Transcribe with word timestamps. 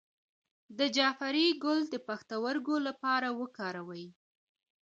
د 0.77 0.79
جعفری 0.95 1.47
ګل 1.63 1.79
د 1.89 1.95
پښتورګو 2.07 2.75
لپاره 2.87 3.27
وکاروئ 3.39 4.05